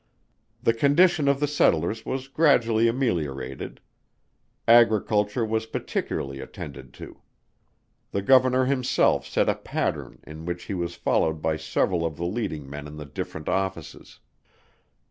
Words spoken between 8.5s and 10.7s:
himself set a pattern in which